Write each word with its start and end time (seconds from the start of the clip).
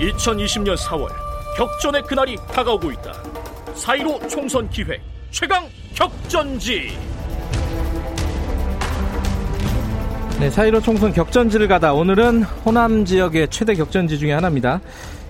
(2020년 0.00 0.76
4월) 0.76 1.08
격전의 1.56 2.02
그날이 2.02 2.36
다가오고 2.52 2.90
있다 2.92 3.12
(4.15) 3.74 4.28
총선 4.28 4.68
기획 4.70 5.00
최강 5.30 5.68
격전지 5.94 6.98
네, 10.40 10.48
4.15 10.48 10.82
총선 10.82 11.12
격전지를 11.12 11.68
가다 11.68 11.92
오늘은 11.92 12.42
호남 12.42 13.04
지역의 13.04 13.48
최대 13.50 13.74
격전지 13.74 14.18
중에 14.18 14.32
하나입니다. 14.32 14.80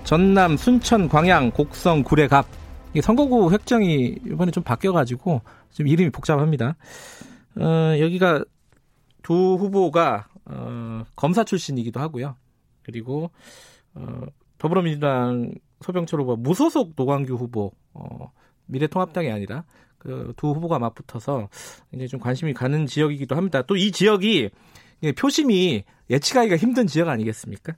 전남, 0.05 0.55
순천, 0.55 1.09
광양, 1.09 1.51
곡성, 1.51 2.03
구례갑. 2.03 2.60
선거구 2.99 3.51
획정이 3.51 4.17
이번에 4.25 4.51
좀 4.51 4.63
바뀌어가지고 4.63 5.41
좀 5.71 5.87
이름이 5.87 6.09
복잡합니다. 6.09 6.75
어, 7.57 7.99
여기가 7.99 8.43
두 9.23 9.33
후보가 9.33 10.27
어, 10.45 11.03
검사 11.15 11.43
출신이기도 11.43 11.99
하고요. 11.99 12.35
그리고 12.83 13.31
어, 13.93 14.21
더불어민주당 14.57 15.51
소병철 15.81 16.21
후보 16.21 16.35
무소속 16.35 16.93
노광규 16.95 17.35
후보 17.35 17.71
어, 17.93 18.31
미래통합당이 18.65 19.31
아니라 19.31 19.63
그 19.97 20.33
두 20.35 20.47
후보가 20.49 20.79
맞붙어서 20.79 21.47
이제 21.93 22.07
좀 22.07 22.19
관심이 22.19 22.53
가는 22.53 22.87
지역이기도 22.87 23.35
합니다. 23.35 23.61
또 23.61 23.75
이 23.75 23.91
지역이 23.91 24.49
표심이 25.17 25.83
예측하기가 26.09 26.57
힘든 26.57 26.87
지역 26.87 27.07
아니겠습니까? 27.09 27.73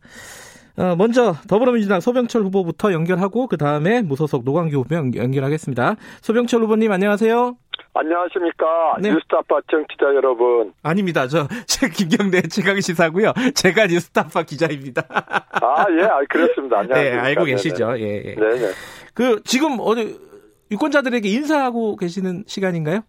어, 0.77 0.95
먼저 0.95 1.33
더불어민주당 1.47 1.99
소병철 1.99 2.41
후보부터 2.43 2.93
연결하고 2.93 3.47
그 3.47 3.57
다음에 3.57 4.01
무소속 4.01 4.43
노광규 4.43 4.77
후보 4.77 4.95
연결하겠습니다. 4.95 5.95
소병철 6.21 6.63
후보님 6.63 6.91
안녕하세요. 6.91 7.55
안녕하십니까 7.95 8.65
네. 8.99 9.11
뉴스타파 9.13 9.59
정치자 9.69 10.05
여러분. 10.15 10.73
아닙니다. 10.81 11.27
저 11.27 11.47
김경래 11.93 12.41
최강 12.43 12.79
시사고요. 12.81 13.33
제가 13.53 13.85
뉴스타파 13.85 14.43
기자입니다. 14.43 15.03
아 15.11 15.85
예, 15.99 16.03
아, 16.05 16.19
그렇습니다. 16.27 16.79
안녕하세요. 16.79 17.11
네, 17.13 17.19
알고 17.19 17.43
계시죠. 17.45 17.93
예, 17.99 18.23
예. 18.25 18.35
네네. 18.35 18.71
그 19.13 19.41
지금 19.43 19.77
어디 19.79 20.17
유권자들에게 20.71 21.29
인사하고 21.29 21.97
계시는 21.97 22.45
시간인가요? 22.47 23.01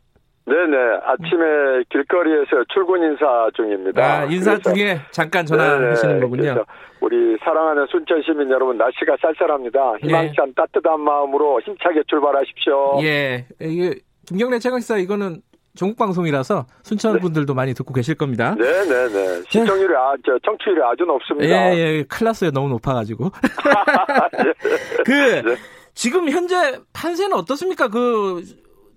네네. 0.47 0.77
아침에 1.05 1.85
길거리에서 1.89 2.65
출근 2.73 3.03
인사 3.03 3.49
중입니다. 3.57 4.03
아, 4.03 4.25
인사 4.27 4.59
중에 4.59 5.01
잠깐 5.11 5.47
전화하시는 5.47 6.21
거군요. 6.21 6.65
우리 7.01 7.37
사랑하는 7.43 7.87
순천 7.91 8.23
시민 8.23 8.51
여러분, 8.51 8.77
날씨가 8.77 9.17
쌀쌀합니다. 9.21 9.97
희망찬 10.03 10.47
네. 10.47 10.53
따뜻한 10.55 11.01
마음으로 11.01 11.61
힘차게 11.63 12.03
출발하십시오. 12.09 13.01
예. 13.03 13.47
이게 13.61 13.95
김경래 14.27 14.59
최강시사 14.59 14.99
이거는 14.99 15.41
전국 15.77 15.99
방송이라서 15.99 16.67
순천 16.83 17.15
네. 17.15 17.21
분들도 17.21 17.53
많이 17.55 17.75
듣고 17.75 17.93
계실 17.93 18.15
겁니다. 18.15 18.55
네네네. 18.55 19.09
네. 19.09 19.43
시청률이 19.49 19.95
아, 19.97 20.15
저 20.25 20.39
청취율이 20.45 20.81
아주 20.83 21.05
높습니다. 21.05 21.75
예, 21.75 21.77
예. 21.77 22.03
클라스에 22.05 22.51
너무 22.51 22.69
높아가지고. 22.69 23.31
그 25.05 25.11
네. 25.11 25.57
지금 25.95 26.29
현재 26.31 26.79
판세는 26.93 27.37
어떻습니까? 27.37 27.89
그 27.89 28.43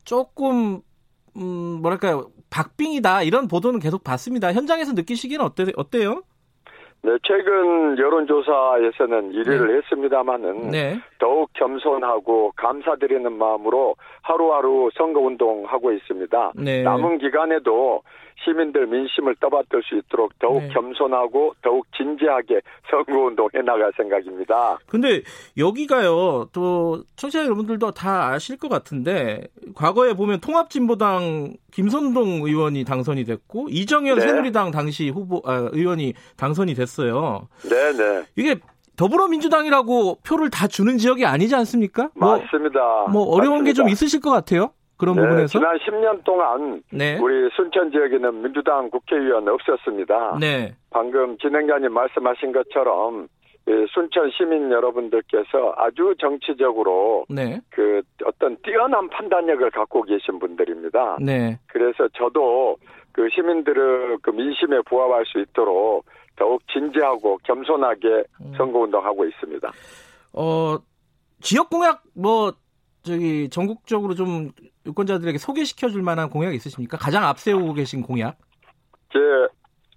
조금 0.06 0.82
음, 1.38 1.81
뭐랄까요, 1.81 2.27
박빙이다 2.49 3.23
이런 3.23 3.47
보도는 3.47 3.80
계속 3.80 4.03
봤습니다. 4.03 4.53
현장에서 4.53 4.93
느끼시기는 4.93 5.43
어때, 5.43 5.66
어때요? 5.75 6.23
네, 7.03 7.11
최근 7.23 7.97
여론조사에서는 7.97 9.31
1위를 9.31 9.67
네. 9.67 9.77
했습니다마는 9.77 10.71
네. 10.71 10.99
더욱 11.19 11.49
겸손하고 11.53 12.53
감사드리는 12.55 13.31
마음으로 13.31 13.95
하루하루 14.23 14.89
선거운동하고 14.95 15.91
있습니다. 15.91 16.53
네. 16.55 16.83
남은 16.83 17.19
기간에도 17.19 18.02
시민들 18.43 18.88
민심을 18.88 19.35
떠받들 19.39 19.81
수 19.83 19.97
있도록 19.97 20.38
더욱 20.39 20.61
네. 20.61 20.69
겸손하고 20.69 21.55
더욱 21.61 21.85
진지하게 21.97 22.61
선거운동 22.89 23.49
해 23.55 23.61
나갈 23.61 23.91
생각입니다. 23.97 24.77
근데 24.87 25.21
여기가요, 25.58 26.49
또 26.53 27.03
청취자 27.15 27.43
여러분들도 27.45 27.92
다 27.92 28.27
아실 28.30 28.58
것 28.58 28.70
같은데 28.70 29.47
과거에 29.76 30.14
보면 30.14 30.39
통합진보당 30.39 31.55
김선동 31.71 32.43
의원이 32.45 32.86
당선이 32.86 33.26
됐고 33.26 33.67
이정현 33.70 34.20
네. 34.20 34.21
새누리당 34.27 34.71
당시 34.71 35.09
후보 35.09 35.42
아, 35.45 35.70
의원이 35.73 36.14
당선이 36.37 36.73
됐어요. 36.76 37.47
네, 37.70 37.92
네. 37.93 38.23
이게 38.36 38.55
더불어민주당이라고 38.95 40.20
표를 40.23 40.49
다 40.49 40.67
주는 40.67 40.97
지역이 40.97 41.26
아니지 41.26 41.53
않습니까? 41.55 42.09
뭐, 42.15 42.37
맞습니다. 42.39 42.80
뭐 43.11 43.26
어려운 43.36 43.64
게 43.64 43.73
좀 43.73 43.89
있으실 43.89 44.21
것 44.21 44.31
같아요. 44.31 44.71
그런 44.97 45.15
네, 45.15 45.21
부분에서 45.21 45.47
지난 45.47 45.77
10년 45.77 46.23
동안 46.23 46.81
네. 46.91 47.17
우리 47.19 47.49
순천 47.55 47.91
지역에는 47.91 48.41
민주당 48.41 48.89
국회의원 48.89 49.47
없었습니다. 49.47 50.37
네. 50.39 50.75
방금 50.89 51.37
진행자님 51.37 51.93
말씀하신 51.93 52.52
것처럼 52.52 53.27
순천 53.93 54.31
시민 54.31 54.71
여러분들께서 54.71 55.73
아주 55.75 56.15
정치적으로 56.19 57.25
네. 57.30 57.59
그 57.69 58.02
어떤 58.25 58.58
뛰어난 58.63 59.09
판단력을 59.09 59.69
갖고 59.71 60.03
계신 60.03 60.39
분들입니다. 60.39 61.17
네. 61.21 61.59
그래서 61.67 62.08
저도 62.14 62.77
그 63.11 63.27
시민들의 63.29 64.17
그 64.21 64.29
민심에 64.29 64.79
부합할 64.85 65.25
수 65.25 65.39
있도록 65.39 66.05
더욱 66.37 66.61
진지하고 66.71 67.39
겸손하게 67.43 68.23
음. 68.41 68.53
선거운동하고 68.55 69.25
있습니다. 69.25 69.71
어 70.33 70.77
지역 71.41 71.69
공약 71.69 72.03
뭐 72.15 72.53
저기 73.08 73.50
전국적으로 73.50 74.14
좀 74.14 74.52
유권자들에게 74.86 75.38
소개시켜 75.38 75.90
줄 75.90 76.04
만한 76.04 76.30
공약 76.30 76.54
있으십니까? 76.54 76.98
가장 76.98 77.23
앞세우고 77.23 77.73
계신 77.73 78.02
공약? 78.02 78.38
제 79.12 79.20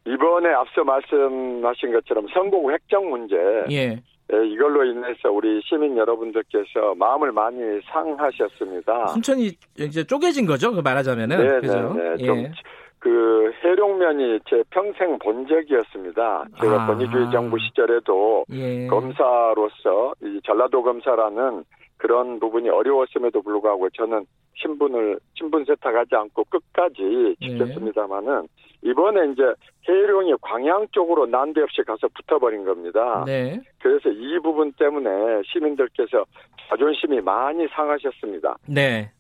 이번에 0.07 0.49
앞서 0.51 0.83
말씀하신 0.85 1.93
것처럼 1.93 2.27
선곡 2.33 2.71
획정 2.71 3.11
문제. 3.11 3.37
예. 3.71 4.03
예, 4.33 4.47
이걸로 4.47 4.85
인해서 4.85 5.31
우리 5.31 5.61
시민 5.65 5.97
여러분들께서 5.97 6.95
마음을 6.97 7.33
많이 7.33 7.59
상하셨습니다. 7.93 9.09
순천이 9.09 9.51
이제 9.79 10.05
쪼개진 10.05 10.47
거죠? 10.47 10.73
그 10.73 10.81
말하자면은. 10.81 11.37
네, 11.37 11.61
네, 11.61 11.69
네. 11.69 12.15
예. 12.21 12.25
좀 12.25 12.53
그 13.01 13.51
해룡면이 13.65 14.41
제 14.49 14.63
평생 14.71 15.19
본 15.19 15.47
적이었습니다. 15.47 16.45
제가 16.61 16.83
아. 16.83 16.87
권위주의 16.87 17.31
정부 17.33 17.59
시절에도 17.59 18.45
예. 18.53 18.87
검사로서 18.87 20.13
이 20.23 20.39
전라도 20.45 20.83
검사라는 20.83 21.65
그런 22.01 22.41
부분이 22.41 22.69
어려웠음에도 22.69 23.43
불구하고 23.43 23.89
저는 23.91 24.25
신분을 24.55 25.19
신분 25.35 25.65
세탁하지 25.65 26.15
않고 26.15 26.45
끝까지 26.45 27.37
네. 27.41 27.49
지켰습니다마는 27.49 28.49
이번에 28.83 29.33
이제 29.33 29.43
해룡이 29.87 30.35
광양 30.41 30.89
쪽으로 30.93 31.27
난데없이 31.27 31.83
가서 31.83 32.09
붙어버린 32.09 32.65
겁니다. 32.65 33.25
네. 33.27 33.61
그래서 33.79 34.09
이 34.09 34.39
부분 34.43 34.73
때문에 34.73 35.43
시민들께서 35.45 36.25
자존심이 36.69 37.21
많이 37.21 37.67
상하셨습니다. 37.69 38.57
네. 38.67 39.11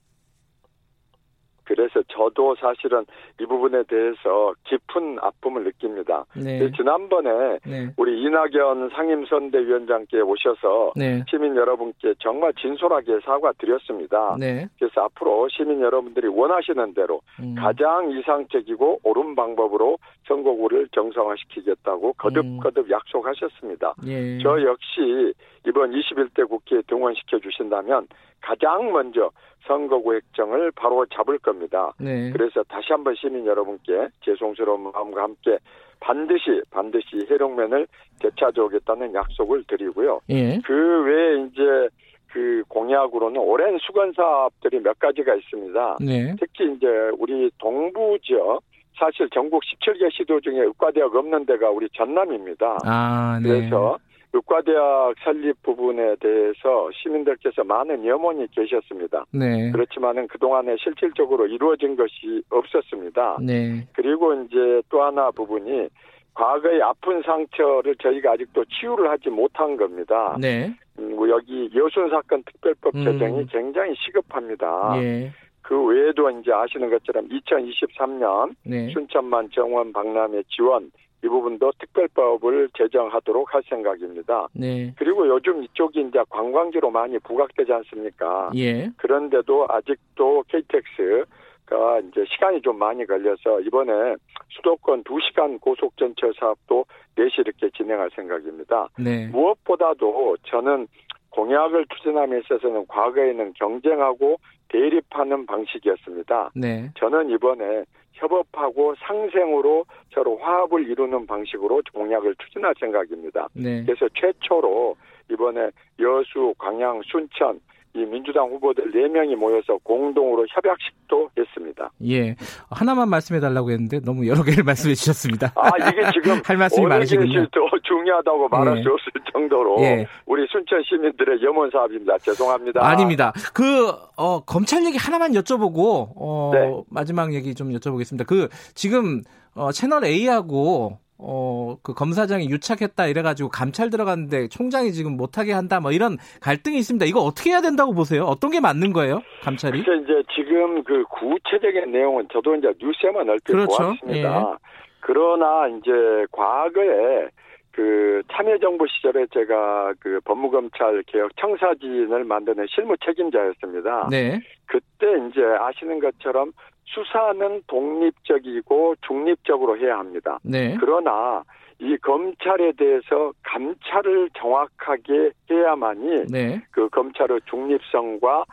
그래서 1.70 2.02
저도 2.08 2.56
사실은 2.56 3.06
이 3.40 3.46
부분에 3.46 3.84
대해서 3.84 4.52
깊은 4.64 5.18
아픔을 5.20 5.62
느낍니다. 5.62 6.24
네. 6.34 6.68
지난번에 6.72 7.60
네. 7.64 7.90
우리 7.96 8.20
이낙연 8.22 8.90
상임선대위원장께 8.90 10.20
오셔서 10.20 10.94
네. 10.96 11.22
시민 11.30 11.54
여러분께 11.54 12.14
정말 12.18 12.52
진솔하게 12.54 13.20
사과드렸습니다. 13.24 14.36
네. 14.40 14.66
그래서 14.80 15.02
앞으로 15.02 15.48
시민 15.48 15.80
여러분들이 15.80 16.26
원하시는 16.26 16.92
대로 16.94 17.20
음. 17.38 17.54
가장 17.54 18.10
이상적이고 18.10 19.02
옳은 19.04 19.36
방법으로 19.36 19.98
선거구를 20.26 20.88
정상화시키겠다고 20.90 22.14
거듭거듭 22.14 22.86
음. 22.86 22.90
약속하셨습니다. 22.90 23.94
예. 24.06 24.38
저 24.42 24.60
역시 24.62 25.32
이번 25.68 25.92
21대 25.92 26.48
국회에 26.48 26.82
등원시켜 26.88 27.38
주신다면 27.38 28.08
가장 28.40 28.92
먼저 28.92 29.30
선거구 29.66 30.14
획정을 30.14 30.72
바로 30.72 31.04
잡을 31.06 31.38
겁니다. 31.38 31.92
네. 31.98 32.30
그래서 32.32 32.62
다시 32.64 32.88
한번 32.90 33.14
시민 33.14 33.46
여러분께 33.46 34.08
죄송스러운 34.22 34.90
마음과 34.92 35.22
함께 35.22 35.58
반드시 36.00 36.62
반드시 36.70 37.26
해룡면을 37.30 37.86
되찾아 38.20 38.62
오겠다는 38.62 39.14
약속을 39.14 39.64
드리고요. 39.68 40.20
예. 40.30 40.58
그 40.64 41.02
외에 41.04 41.44
이제 41.44 41.88
그 42.28 42.62
공약으로는 42.68 43.40
오랜 43.40 43.76
수건 43.78 44.12
사업들이 44.14 44.80
몇 44.80 44.98
가지가 44.98 45.34
있습니다. 45.34 45.98
네. 46.00 46.34
특히 46.38 46.72
이제 46.72 46.86
우리 47.18 47.50
동부 47.58 48.18
지역 48.22 48.62
사실 48.98 49.28
전국 49.30 49.62
17개 49.62 50.12
시도 50.12 50.40
중에 50.40 50.60
의과대학 50.60 51.14
없는 51.14 51.46
데가 51.46 51.70
우리 51.70 51.88
전남입니다. 51.90 52.78
아, 52.84 53.40
네. 53.42 53.48
그래서 53.48 53.98
의과대학 54.32 55.14
설립 55.24 55.60
부분에 55.62 56.16
대해서 56.20 56.90
시민들께서 56.92 57.64
많은 57.64 58.06
염원이 58.06 58.46
계셨습니다. 58.52 59.24
네. 59.32 59.70
그렇지만은 59.72 60.28
그동안에 60.28 60.76
실질적으로 60.78 61.46
이루어진 61.46 61.96
것이 61.96 62.42
없었습니다. 62.50 63.38
네. 63.42 63.86
그리고 63.92 64.34
이제 64.34 64.82
또 64.88 65.02
하나 65.02 65.30
부분이 65.30 65.88
과거의 66.34 66.80
아픈 66.82 67.22
상처를 67.22 67.96
저희가 67.96 68.32
아직도 68.32 68.64
치유를 68.66 69.10
하지 69.10 69.30
못한 69.30 69.76
겁니다. 69.76 70.36
네. 70.40 70.72
음, 70.98 71.28
여기 71.28 71.68
여순 71.74 72.08
사건 72.10 72.42
특별법 72.44 72.94
음. 72.94 73.04
제정이 73.04 73.40
음. 73.40 73.46
굉장히 73.50 73.94
시급합니다. 73.96 74.94
예. 75.02 75.32
그 75.62 75.80
외에도 75.84 76.30
이제 76.30 76.52
아시는 76.52 76.90
것처럼 76.90 77.28
2023년 77.28 78.54
네. 78.64 78.90
순천만 78.92 79.50
정원 79.52 79.92
박람회 79.92 80.42
지원 80.48 80.90
이 81.22 81.28
부분도 81.28 81.72
특별법을 81.78 82.70
제정하도록 82.76 83.54
할 83.54 83.62
생각입니다. 83.68 84.48
네. 84.52 84.94
그리고 84.96 85.28
요즘 85.28 85.62
이쪽이 85.62 86.00
이제 86.00 86.22
관광지로 86.30 86.90
많이 86.90 87.18
부각되지 87.18 87.72
않습니까? 87.72 88.50
예. 88.56 88.90
그런데도 88.96 89.66
아직도 89.68 90.44
KTX가 90.48 92.00
이제 92.08 92.24
시간이 92.26 92.62
좀 92.62 92.78
많이 92.78 93.06
걸려서 93.06 93.60
이번에 93.60 94.16
수도권 94.48 95.04
2시간 95.04 95.60
고속전철 95.60 96.32
사업도 96.38 96.86
내시 97.16 97.42
이렇게 97.42 97.68
진행할 97.76 98.08
생각입니다. 98.14 98.88
네. 98.98 99.26
무엇보다도 99.28 100.38
저는 100.44 100.86
공약을 101.30 101.86
추진함에 101.94 102.40
있어서는 102.40 102.86
과거에는 102.88 103.52
경쟁하고 103.54 104.38
대립하는 104.68 105.46
방식이었습니다. 105.46 106.50
네. 106.54 106.90
저는 106.96 107.30
이번에 107.30 107.84
협업하고 108.20 108.94
상생으로 108.96 109.84
서로 110.12 110.38
화합을 110.38 110.88
이루는 110.88 111.26
방식으로 111.26 111.82
공약을 111.92 112.34
추진할 112.36 112.74
생각입니다. 112.78 113.48
네. 113.54 113.82
그래서 113.84 114.08
최초로 114.14 114.96
이번에 115.30 115.70
여수, 115.98 116.54
광양, 116.58 117.02
순천 117.04 117.60
이 117.92 118.04
민주당 118.04 118.48
후보들 118.48 118.92
4명이 118.92 119.34
모여서 119.34 119.76
공동으로 119.82 120.46
협약식도 120.48 121.30
했습니다. 121.36 121.90
예. 122.06 122.36
하나만 122.70 123.08
말씀해 123.08 123.40
달라고 123.40 123.72
했는데 123.72 123.98
너무 124.00 124.28
여러 124.28 124.44
개를 124.44 124.62
말씀해 124.64 124.94
주셨습니다. 124.94 125.52
아, 125.56 125.70
이게 125.88 126.02
지금 126.12 126.40
할 126.46 126.56
말씀이 126.56 126.86
많으시군요. 126.86 127.46
더 127.46 127.60
중요하다고 127.82 128.48
말할 128.48 128.78
예. 128.78 128.82
수 128.82 128.90
없을 128.90 129.10
정도로 129.32 129.76
예. 129.80 130.06
우리 130.26 130.46
순천 130.50 130.82
시민들의 130.84 131.42
염원 131.42 131.70
사업입니다. 131.70 132.16
죄송합니다. 132.18 132.86
아닙니다. 132.86 133.32
그 133.52 133.90
어, 134.16 134.44
검찰 134.44 134.84
얘기 134.84 134.96
하나만 134.96 135.32
여쭤보고 135.32 136.12
어, 136.16 136.50
네. 136.54 136.72
마지막 136.90 137.34
얘기 137.34 137.54
좀 137.56 137.70
여쭤보겠습니다. 137.70 138.24
그 138.24 138.48
지금 138.74 139.22
어, 139.54 139.72
채널 139.72 140.04
A하고 140.04 140.98
어, 141.22 141.76
그 141.82 141.92
검사장이 141.92 142.48
유착했다 142.48 143.06
이래가지고 143.06 143.50
감찰 143.50 143.90
들어갔는데 143.90 144.48
총장이 144.48 144.92
지금 144.92 145.16
못하게 145.16 145.52
한다 145.52 145.80
뭐 145.80 145.92
이런 145.92 146.16
갈등이 146.40 146.78
있습니다. 146.78 147.06
이거 147.06 147.20
어떻게 147.20 147.50
해야 147.50 147.60
된다고 147.60 147.92
보세요? 147.92 148.24
어떤 148.24 148.50
게 148.50 148.60
맞는 148.60 148.92
거예요? 148.92 149.20
감찰이? 149.42 149.82
그래서 149.82 150.02
이제 150.02 150.22
지금 150.34 150.82
그 150.84 151.04
구체적인 151.04 151.92
내용은 151.92 152.26
저도 152.32 152.54
이제 152.56 152.72
뉴스에만 152.80 153.28
얼핏 153.28 153.52
그렇죠. 153.52 153.76
보았습니다. 153.76 154.50
예. 154.52 154.70
그러나 155.00 155.68
이제 155.68 155.90
과거에 156.32 157.28
그 157.72 158.22
참여정부 158.32 158.86
시절에 158.88 159.26
제가 159.32 159.94
그 160.00 160.20
법무검찰 160.24 161.02
개혁 161.06 161.36
청사진을 161.36 162.24
만드는 162.24 162.66
실무 162.68 162.96
책임자였습니다. 163.04 164.08
네. 164.10 164.40
그때 164.66 165.06
이제 165.28 165.40
아시는 165.42 166.00
것처럼 166.00 166.52
수사는 166.92 167.62
독립적이고 167.66 168.96
중립적으로 169.06 169.78
해야 169.78 169.98
합니다. 169.98 170.38
네. 170.42 170.76
그러나 170.80 171.42
이 171.78 171.96
검찰에 171.98 172.72
대해서 172.72 173.32
감찰을 173.42 174.30
정확하게 174.36 175.30
해야만이 175.50 176.26
네. 176.30 176.60
그 176.70 176.88
검찰의 176.90 177.40
중립성과 177.48 178.44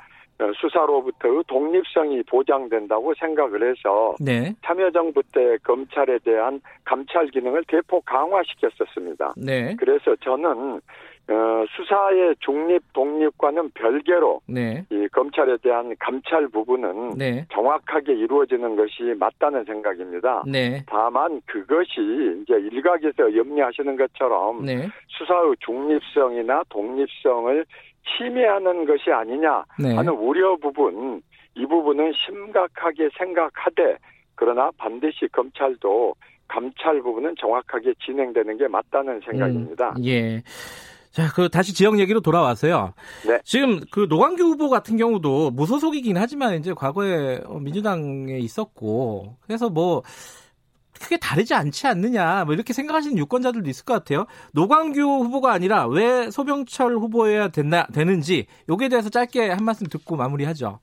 수사로부터의 0.62 1.44
독립성이 1.48 2.22
보장된다고 2.24 3.14
생각을 3.16 3.70
해서 3.70 4.16
네. 4.20 4.54
참여정부 4.64 5.24
때 5.34 5.58
검찰에 5.64 6.20
대한 6.20 6.62
감찰 6.86 7.26
기능을 7.28 7.64
대폭 7.68 8.06
강화시켰었습니다. 8.06 9.34
네. 9.36 9.76
그래서 9.78 10.16
저는 10.18 10.80
어, 11.30 11.66
수사의 11.76 12.36
중립 12.40 12.82
독립과는 12.94 13.72
별개로 13.72 14.40
네. 14.48 14.86
이 14.90 15.08
검찰에 15.12 15.58
대한 15.58 15.94
감찰 16.00 16.48
부분은 16.48 17.18
네. 17.18 17.46
정확하게 17.52 18.14
이루어지는 18.14 18.78
것이 18.78 19.14
맞다는 19.20 19.66
생각입니다. 19.66 20.44
네. 20.48 20.84
다만 20.88 21.42
그것이 21.46 22.42
이제 22.42 22.54
일각에서 22.54 23.36
염려하시는 23.36 23.98
것처럼 23.98 24.66
네. 24.66 24.88
수사의 25.08 25.56
중립성이나 25.60 26.64
독립성을 26.70 27.66
침해하는 28.18 28.86
것이 28.86 29.12
아니냐 29.12 29.66
네. 29.82 29.96
하는 29.96 30.14
우려 30.14 30.56
부분 30.56 31.22
이 31.56 31.66
부분은 31.66 32.14
심각하게 32.26 33.10
생각하되 33.18 33.98
그러나 34.36 34.72
반드시 34.78 35.28
검찰도 35.34 36.14
감찰 36.48 37.02
부분은 37.02 37.36
정확하게 37.38 37.94
진행되는 38.06 38.58
게 38.58 38.68
맞다는 38.70 39.20
생각입니다. 39.26 39.90
음, 39.98 40.06
예. 40.06 40.42
자, 41.18 41.32
그 41.34 41.50
다시 41.50 41.74
지역 41.74 41.98
얘기로 41.98 42.20
돌아와서요. 42.20 42.94
네. 43.26 43.40
지금 43.44 43.80
그 43.90 44.06
노광규 44.08 44.44
후보 44.44 44.70
같은 44.70 44.98
경우도 44.98 45.50
무소속이긴 45.50 46.16
하지만 46.16 46.60
이제 46.60 46.76
과거에 46.76 47.42
민주당에 47.60 48.38
있었고 48.38 49.36
그래서 49.42 49.68
뭐 49.68 50.04
크게 51.00 51.18
다르지 51.18 51.56
않지 51.56 51.88
않느냐 51.88 52.46
뭐 52.46 52.54
이렇게 52.54 52.72
생각하시는 52.72 53.18
유권자들도 53.18 53.68
있을 53.68 53.84
것 53.84 53.96
같아요. 53.96 54.28
노광규 54.54 55.02
후보가 55.02 55.52
아니라 55.52 55.88
왜 55.88 56.30
소병철 56.30 56.98
후보여야 56.98 57.48
됐나 57.48 57.88
되는지 57.88 58.46
여기에 58.70 58.90
대해서 58.90 59.10
짧게 59.10 59.50
한 59.50 59.66
말씀 59.66 59.88
듣고 59.88 60.18
마무리하죠. 60.18 60.82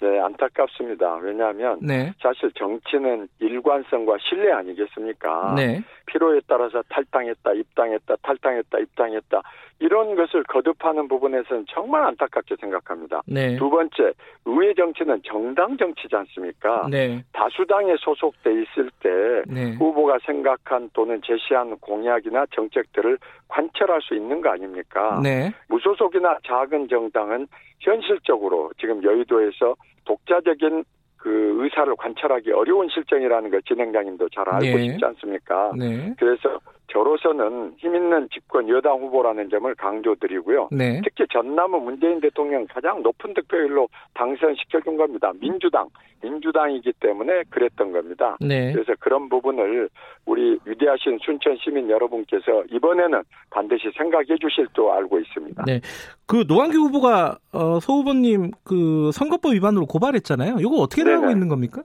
네, 0.00 0.20
안타깝습니다. 0.20 1.16
왜냐하면 1.16 1.78
네. 1.80 2.12
사실 2.20 2.50
정치는 2.52 3.28
일관성과 3.38 4.16
신뢰 4.20 4.52
아니겠습니까? 4.52 5.54
네. 5.56 5.82
필요에 6.06 6.40
따라서 6.46 6.82
탈당했다, 6.88 7.52
입당했다, 7.52 8.16
탈당했다, 8.22 8.78
입당했다 8.78 9.42
이런 9.80 10.14
것을 10.14 10.42
거듭하는 10.44 11.08
부분에서는 11.08 11.66
정말 11.68 12.04
안타깝게 12.04 12.56
생각합니다. 12.60 13.22
네. 13.26 13.56
두 13.56 13.68
번째, 13.70 14.12
의회 14.44 14.72
정치는 14.74 15.22
정당 15.24 15.76
정치지 15.76 16.14
않습니까? 16.14 16.86
네. 16.90 17.22
다수당에 17.32 17.94
소속돼 17.98 18.50
있을 18.62 18.90
때 19.00 19.42
네. 19.46 19.74
후보가 19.76 20.18
생각한 20.24 20.90
또는 20.92 21.20
제시한 21.24 21.76
공약이나 21.78 22.46
정책들을 22.52 23.18
관철할 23.48 24.00
수 24.02 24.14
있는 24.14 24.40
거 24.40 24.50
아닙니까? 24.50 25.20
네. 25.22 25.52
무소속이나 25.68 26.38
작은 26.46 26.88
정당은 26.88 27.46
현실적으로 27.84 28.70
지금 28.80 29.02
여의도에서 29.02 29.76
독자적인 30.04 30.84
그 31.16 31.56
의사를 31.62 31.94
관찰하기 31.96 32.52
어려운 32.52 32.88
실정이라는 32.88 33.50
걸 33.50 33.62
진행장님도 33.62 34.28
잘 34.30 34.48
알고 34.48 34.76
네. 34.76 34.84
있지 34.86 35.04
않습니까? 35.04 35.72
네. 35.76 36.14
그래서 36.18 36.58
저로서는 36.88 37.74
힘 37.78 37.94
있는 37.94 38.28
집권 38.32 38.68
여당 38.68 39.00
후보라는 39.00 39.48
점을 39.50 39.74
강조드리고요. 39.74 40.68
네. 40.70 41.00
특히 41.02 41.24
전남은 41.32 41.82
문재인 41.82 42.20
대통령 42.20 42.66
가장 42.66 43.02
높은 43.02 43.34
득표율로 43.34 43.88
당선시켜준 44.14 44.96
겁니다. 44.96 45.32
민주당, 45.40 45.88
민주당이기 46.22 46.92
때문에 47.00 47.44
그랬던 47.50 47.92
겁니다. 47.92 48.36
네. 48.40 48.72
그래서 48.72 48.92
그런 49.00 49.28
부분을 49.28 49.88
우리 50.26 50.58
위대하신 50.64 51.18
순천 51.24 51.56
시민 51.62 51.90
여러분께서 51.90 52.64
이번에는 52.70 53.22
반드시 53.50 53.90
생각해 53.96 54.36
주실 54.40 54.66
줄 54.74 54.88
알고 54.88 55.18
있습니다. 55.18 55.64
네. 55.66 55.80
그 56.26 56.44
노한규 56.46 56.78
후보가 56.78 57.38
어, 57.52 57.80
소 57.80 57.94
후보님 57.94 58.50
그 58.62 59.10
선거법 59.12 59.54
위반으로 59.54 59.86
고발했잖아요. 59.86 60.56
이거 60.60 60.76
어떻게 60.76 61.04
나가고 61.04 61.30
있는 61.30 61.48
겁니까? 61.48 61.82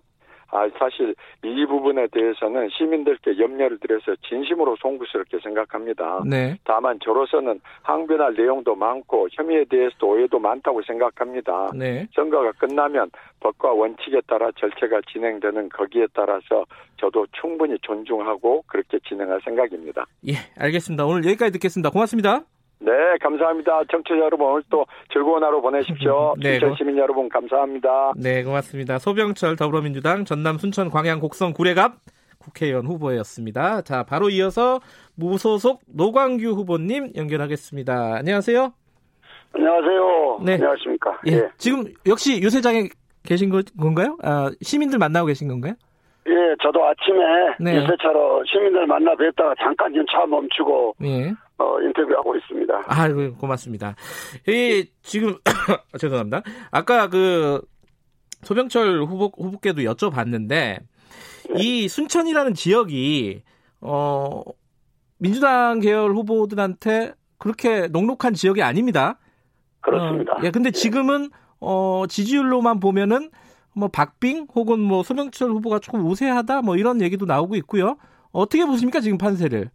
아, 0.51 0.67
사실 0.77 1.15
이 1.43 1.65
부분에 1.65 2.07
대해서는 2.07 2.69
시민들께 2.69 3.37
염려를 3.37 3.79
드려서 3.79 4.15
진심으로 4.27 4.75
송구스럽게 4.81 5.39
생각합니다. 5.43 6.21
네. 6.25 6.57
다만 6.63 6.99
저로서는 7.03 7.61
항변할 7.83 8.33
내용도 8.33 8.75
많고 8.75 9.27
혐의에 9.31 9.65
대해서도 9.65 10.07
오해도 10.07 10.39
많다고 10.39 10.81
생각합니다. 10.83 11.69
네. 11.75 12.07
선거가 12.15 12.51
끝나면 12.53 13.11
법과 13.39 13.71
원칙에 13.73 14.21
따라 14.27 14.49
절차가 14.57 15.01
진행되는 15.11 15.69
거기에 15.69 16.07
따라서 16.13 16.65
저도 16.97 17.25
충분히 17.39 17.77
존중하고 17.81 18.63
그렇게 18.67 18.99
진행할 19.07 19.39
생각입니다. 19.43 20.05
예, 20.27 20.33
알겠습니다. 20.57 21.05
오늘 21.05 21.23
여기까지 21.25 21.51
듣겠습니다. 21.53 21.91
고맙습니다. 21.91 22.43
네, 22.81 22.91
감사합니다. 23.21 23.81
청취자 23.91 24.17
여러분 24.17 24.47
오늘 24.47 24.63
또 24.69 24.85
즐거운 25.11 25.43
하루 25.43 25.61
보내십시오. 25.61 26.33
네, 26.41 26.59
순천 26.59 26.75
시민 26.77 26.97
여러분 26.97 27.27
감사합니다. 27.29 28.13
네, 28.15 28.43
고맙습니다. 28.43 28.97
소병철 28.99 29.57
더불어민주당 29.57 30.23
전남 30.25 30.57
순천 30.57 30.89
광양 30.89 31.19
곡성 31.19 31.51
구례갑 31.53 31.93
국회의원 32.39 32.85
후보였습니다. 32.85 33.81
자, 33.81 34.03
바로 34.03 34.29
이어서 34.29 34.79
무소속 35.15 35.81
노광규 35.93 36.51
후보님 36.51 37.11
연결하겠습니다. 37.17 38.15
안녕하세요. 38.19 38.71
안녕하세요. 39.53 40.39
네. 40.45 40.53
안녕하십니까. 40.53 41.19
예. 41.27 41.31
예. 41.33 41.49
지금 41.57 41.83
역시 42.07 42.41
유세장에 42.41 42.83
계신 43.23 43.49
건가요? 43.77 44.15
아, 44.23 44.49
시민들 44.61 44.99
만나고 44.99 45.27
계신 45.27 45.49
건가요? 45.49 45.73
예, 46.27 46.33
저도 46.63 46.85
아침에 46.85 47.17
네. 47.59 47.75
유세차로 47.75 48.43
시민들 48.45 48.85
만나 48.87 49.13
뵀다가 49.15 49.55
잠깐 49.59 49.91
좀 49.93 50.05
차 50.09 50.25
멈추고 50.25 50.95
예. 51.03 51.33
어, 51.59 51.79
인터뷰하고 51.81 52.35
있습니다. 52.37 52.83
아, 52.87 53.07
고맙습니다. 53.37 53.95
이 54.47 54.85
지금 55.03 55.37
죄송합니다. 55.99 56.41
아까 56.71 57.09
그 57.09 57.61
소병철 58.43 59.03
후보 59.03 59.31
후보께도 59.37 59.81
여쭤봤는데 59.81 60.47
네. 60.47 60.79
이 61.57 61.87
순천이라는 61.89 62.53
지역이 62.53 63.43
어 63.81 64.41
민주당 65.17 65.79
계열 65.79 66.11
후보들한테 66.11 67.13
그렇게 67.37 67.87
녹록한 67.87 68.33
지역이 68.33 68.61
아닙니다. 68.61 69.19
그렇습니다. 69.81 70.33
어, 70.33 70.39
예, 70.43 70.51
근데 70.51 70.71
지금은 70.71 71.29
어 71.59 72.05
지지율로만 72.07 72.79
보면은 72.79 73.31
뭐 73.73 73.89
박빙 73.89 74.47
혹은 74.55 74.79
뭐 74.79 75.03
소명철 75.03 75.49
후보가 75.49 75.79
조금 75.79 76.05
우세하다 76.05 76.61
뭐 76.61 76.77
이런 76.77 77.01
얘기도 77.01 77.25
나오고 77.25 77.55
있고요. 77.57 77.97
어떻게 78.31 78.65
보십니까 78.65 79.01
지금 79.01 79.17
판세를? 79.17 79.69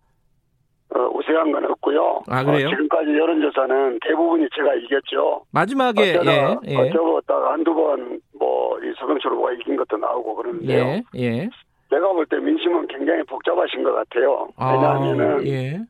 어, 1.34 1.40
우세한 1.40 1.52
건 1.52 1.64
없고요. 1.70 2.22
아 2.28 2.44
그래요? 2.44 2.66
어, 2.66 2.70
지금까지 2.70 3.10
여론조사는 3.10 3.98
대부분이 4.02 4.48
제가 4.54 4.74
이겼죠. 4.74 5.42
마지막에 5.52 6.16
어쩌다, 6.16 6.32
예, 6.66 6.72
예. 6.72 6.76
어쩌다가 6.76 7.52
한두 7.52 7.74
번 7.74 8.20
뭐이 8.38 8.92
소명철 8.98 9.32
후보가 9.32 9.52
이긴 9.54 9.76
것도 9.76 9.96
나오고 9.96 10.34
그러는데요. 10.36 10.84
예, 10.84 11.02
예. 11.16 11.48
제가 11.90 12.12
볼 12.12 12.26
때 12.26 12.38
민심은 12.38 12.86
굉장히 12.88 13.22
복잡하신 13.24 13.82
것 13.82 13.92
같아요. 13.92 14.48
왜냐하면은 14.58 15.38
아, 15.38 15.44
예. 15.44 15.80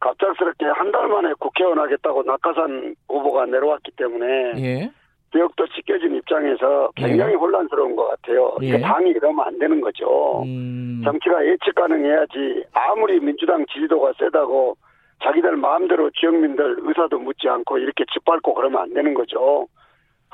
갑작스럽게 0.00 0.66
한 0.66 0.92
달 0.92 1.08
만에 1.08 1.32
국회의원 1.38 1.78
하겠다고 1.78 2.22
낙하산 2.24 2.94
후보가 3.08 3.46
내려왔기 3.46 3.92
때문에 3.96 4.26
예. 4.58 4.90
지역도 5.34 5.66
찢겨진 5.74 6.14
입장에서 6.14 6.90
굉장히 6.94 7.32
예. 7.32 7.36
혼란스러운 7.36 7.96
것 7.96 8.06
같아요. 8.08 8.56
예. 8.62 8.80
당이 8.80 9.10
이러면 9.10 9.44
안 9.46 9.58
되는 9.58 9.80
거죠. 9.80 10.42
음. 10.44 11.02
정치가 11.04 11.44
예측 11.44 11.74
가능해야지 11.74 12.64
아무리 12.72 13.18
민주당 13.18 13.66
지지도가 13.66 14.12
세다고 14.18 14.76
자기들 15.24 15.56
마음대로 15.56 16.10
지역민들 16.10 16.76
의사도 16.82 17.18
묻지 17.18 17.48
않고 17.48 17.78
이렇게 17.78 18.04
짓밟고 18.12 18.54
그러면 18.54 18.82
안 18.82 18.94
되는 18.94 19.12
거죠. 19.12 19.66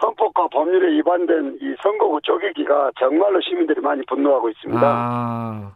헌법과 0.02 0.48
법률에 0.48 0.92
위반된 0.98 1.58
이 1.62 1.74
선거구 1.82 2.20
쪼개기가 2.22 2.92
정말로 2.98 3.40
시민들이 3.40 3.80
많이 3.80 4.02
분노하고 4.06 4.50
있습니다. 4.50 4.80
아. 4.82 5.72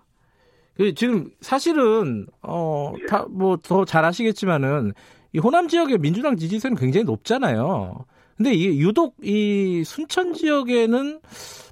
그 0.77 0.93
지금 0.95 1.31
사실은 1.41 2.27
어뭐 2.43 3.57
더 3.63 3.85
잘 3.85 4.05
아시겠지만은 4.05 4.93
이 5.33 5.39
호남 5.39 5.69
지역의 5.69 5.99
민주당 5.99 6.37
지지세는 6.37 6.77
굉장히 6.77 7.05
높잖아요. 7.05 8.05
근데 8.37 8.53
이 8.53 8.81
유독 8.81 9.15
이 9.23 9.83
순천 9.85 10.33
지역에는 10.35 11.21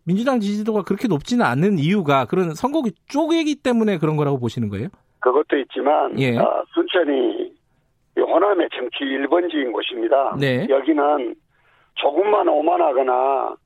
민주당 0.05 0.41
지지도가 0.41 0.83
그렇게 0.83 1.09
높지는 1.09 1.45
않은 1.45 1.79
이유가 1.79 2.25
그런 2.27 2.55
선거구 2.55 2.91
쪼개기 3.09 3.57
때문에 3.63 3.99
그런 3.99 4.17
거라고 4.17 4.39
보시는 4.39 4.69
거예요? 4.69 4.89
그것도 5.21 5.59
있지만 5.59 6.19
예. 6.19 6.37
아, 6.39 6.63
순천이 6.75 7.53
호남의 8.17 8.69
정치 8.75 9.05
1번지인 9.05 9.73
곳입니다. 9.73 10.37
네. 10.39 10.67
여기는 10.69 11.35
조금만 11.95 12.49
오만하거나 12.49 13.57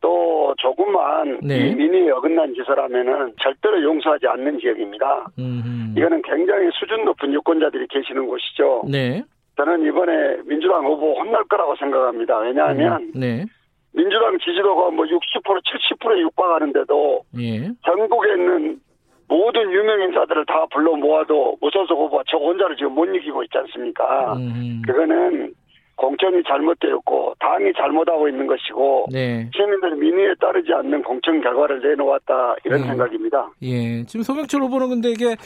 또 0.00 0.54
조금만 0.58 1.40
네. 1.42 1.68
이 1.68 1.74
민의에 1.74 2.10
어긋난 2.10 2.52
짓을 2.54 2.78
하면은 2.78 3.32
절대로 3.40 3.82
용서하지 3.82 4.26
않는 4.26 4.58
지역입니다. 4.58 5.28
음흠. 5.38 5.98
이거는 5.98 6.22
굉장히 6.22 6.68
수준 6.78 7.04
높은 7.04 7.32
유권자들이 7.32 7.86
계시는 7.88 8.26
곳이죠. 8.26 8.84
네. 8.90 9.24
저는 9.56 9.86
이번에 9.86 10.42
민주당 10.44 10.84
후보 10.84 11.14
혼날 11.14 11.44
거라고 11.44 11.76
생각합니다. 11.76 12.38
왜냐하면 12.38 13.02
음, 13.02 13.12
네. 13.14 13.44
민주당 13.92 14.36
지지도가 14.38 14.90
뭐 14.90 15.04
60% 15.04 15.20
70%에 15.42 16.20
육박하는데도 16.22 17.20
예. 17.38 17.70
전국에 17.84 18.32
있는 18.32 18.80
모든 19.28 19.70
유명 19.72 20.02
인사들을 20.02 20.44
다 20.46 20.66
불러 20.72 20.96
모아도 20.96 21.56
무소속 21.60 21.98
후보가 21.98 22.24
저 22.28 22.36
혼자를 22.36 22.76
지금 22.76 22.92
못 22.92 23.06
이기고 23.06 23.44
있지 23.44 23.56
않습니까? 23.58 24.34
음. 24.34 24.82
그거는 24.84 25.54
공천이 25.96 26.42
잘못되었고 26.46 27.34
당이 27.38 27.72
잘못하고 27.76 28.28
있는 28.28 28.46
것이고 28.46 29.06
네. 29.12 29.48
시민들 29.54 29.96
민의에 29.96 30.34
따르지 30.40 30.72
않는 30.72 31.02
공천 31.02 31.40
결과를 31.40 31.80
내놓았다 31.80 32.56
이런 32.64 32.80
네. 32.80 32.86
생각입니다. 32.88 33.50
예, 33.62 34.04
지금 34.04 34.22
소명철 34.22 34.62
후보는 34.62 34.88
근데 34.88 35.10
이게 35.10 35.36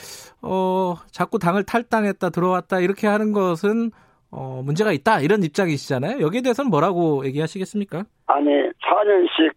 어 0.42 0.94
자꾸 1.12 1.38
당을 1.38 1.64
탈당했다 1.64 2.30
들어왔다 2.30 2.80
이렇게 2.80 3.06
하는 3.06 3.32
것은 3.32 3.90
어 4.30 4.62
문제가 4.64 4.92
있다 4.92 5.20
이런 5.20 5.42
입장이시잖아요. 5.42 6.20
여기에 6.20 6.42
대해서는 6.42 6.70
뭐라고 6.70 7.24
얘기하시겠습니까? 7.26 8.04
아니 8.26 8.46
4년씩 8.48 9.52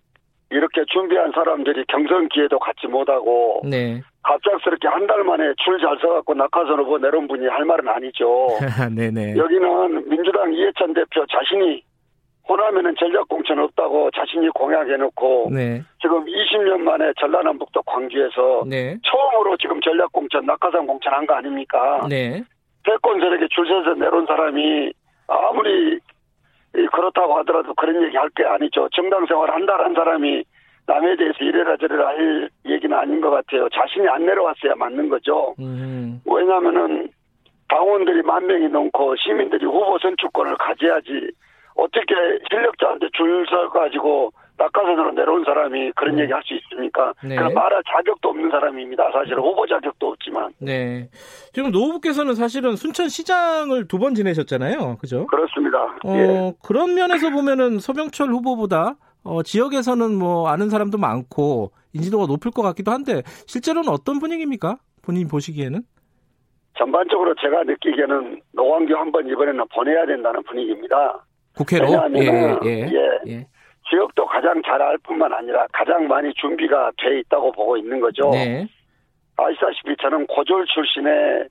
이렇게 0.50 0.84
준비한 0.92 1.32
사람들이 1.34 1.86
경선 1.88 2.28
기회도 2.30 2.60
갖지 2.60 2.88
못하고 2.88 3.62
네. 3.64 4.02
갑작스럽게 4.24 4.88
한 4.88 5.08
달 5.08 5.24
만에 5.24 5.54
줄잘 5.64 5.98
써갖고 6.02 6.34
낙하산 6.36 6.80
후보 6.80 6.98
내려온 6.98 7.28
분이 7.28 7.48
할 7.48 7.66
말은 7.66 7.88
아니죠. 7.88 8.48
네네. 8.96 9.36
여기는 9.36 10.10
민주당 10.10 10.54
이해찬 10.54 10.94
대표 10.94 11.26
자신이 11.26 11.84
호남에는 12.48 12.96
전략공천 12.98 13.60
없다고 13.60 14.12
자신이 14.12 14.50
공약해놓고 14.50 15.50
네. 15.54 15.82
지금 16.02 16.26
20년 16.26 16.78
만에 16.82 17.12
전라남북도 17.20 17.82
광주에서 17.84 18.64
네. 18.68 18.98
처음으로 19.04 19.58
지금 19.58 19.80
전략공천 19.82 20.46
낙하산 20.46 20.86
공천 20.88 21.14
한 21.14 21.26
거 21.26 21.34
아닙니까? 21.36 22.02
네. 22.10 22.44
대권 22.84 23.20
세력에 23.20 23.48
줄 23.50 23.68
서서 23.68 23.94
내려온 23.96 24.26
사람이 24.26 24.92
아무리 25.28 26.00
그렇다고 26.92 27.38
하더라도 27.40 27.74
그런 27.76 28.02
얘기 28.04 28.16
할 28.18 28.30
게 28.36 28.44
아니죠. 28.46 28.88
정당 28.94 29.26
생활 29.26 29.52
한 29.52 29.66
달 29.66 29.80
한 29.82 29.94
사람이 29.94 30.44
남에 30.92 31.16
대해서 31.16 31.38
이래라 31.40 31.78
저래라 31.78 32.08
할 32.08 32.50
얘기는 32.66 32.96
아닌 32.98 33.22
것 33.22 33.30
같아요. 33.30 33.68
자신이 33.70 34.08
안 34.10 34.26
내려왔어야 34.26 34.76
맞는 34.76 35.08
거죠. 35.10 35.56
음. 35.60 36.20
왜냐하면은 36.26 37.08
당원들이 37.70 38.22
만 38.24 38.46
명이 38.46 38.68
넘고 38.68 39.16
시민들이 39.16 39.66
후보 39.66 39.98
선출권을 40.00 40.58
가져야지 40.58 41.32
어떻게 41.76 42.14
실력자한테 42.50 43.08
줄 43.14 43.46
서가지고 43.50 44.32
낙하산으로 44.58 45.12
내려온 45.14 45.44
사람이 45.46 45.94
그런 45.96 46.16
음. 46.16 46.20
얘기 46.20 46.32
할 46.34 46.44
수 46.44 46.54
있습니까? 46.56 47.14
네. 47.24 47.36
그런 47.36 47.54
말할 47.54 47.82
자격도 47.96 48.30
없는 48.30 48.52
사람입니다. 48.52 49.10
사실 49.14 49.36
후보 49.40 49.66
자격도 49.66 50.08
없지만. 50.10 50.52
네. 50.60 51.10
지금 51.54 51.72
노 51.72 51.86
후보께서는 51.86 52.36
사실은 52.36 52.76
순천시장을 52.76 53.88
두 53.88 53.98
번 53.98 54.14
지내셨잖아요. 54.14 54.98
그죠? 55.00 55.26
그렇습니다. 55.28 55.84
어, 56.04 56.14
예. 56.16 56.54
그런 56.62 56.94
면에서 56.96 57.30
보면은 57.32 57.80
소병철 57.80 58.28
후보보다 58.30 58.96
어, 59.24 59.44
지역에서는 59.44 60.16
뭐 60.16 60.48
아는 60.50 60.70
사람도 60.70 60.98
많고 60.98 61.72
인지도가 61.94 62.26
높을 62.26 62.52
것 62.52 62.62
같기도 62.64 62.92
한데 62.92 63.22
실제로는 63.48 63.90
어떤 63.90 64.20
분위기입니까? 64.20 64.78
본인 65.04 65.28
보시기에는? 65.28 65.82
전반적으로 66.78 67.36
제가 67.36 67.64
느끼기에는 67.64 68.42
노광규 68.54 68.94
한 68.96 69.12
번 69.12 69.28
이번에는 69.28 69.66
보내야 69.76 70.06
된다는 70.06 70.42
분위기입니다. 70.44 71.26
국회로? 71.58 71.86
왜냐하면 71.86 72.60
예, 72.64 72.70
예, 72.70 72.70
예. 72.90 73.32
예. 73.32 73.48
지역도 73.90 74.26
가장 74.26 74.62
잘 74.66 74.82
알 74.82 74.98
뿐만 75.00 75.34
아니라 75.34 75.68
가장 75.74 76.08
많이 76.08 76.34
준비가 76.36 76.90
돼 76.98 77.20
있다고 77.20 77.52
보고 77.52 77.76
있는 77.78 78.00
거죠. 78.00 78.30
네. 78.32 78.66
아시다시피 79.36 79.96
저는 80.02 80.26
고졸 80.28 80.66
출신의 80.68 81.48